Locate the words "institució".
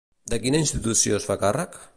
0.63-1.21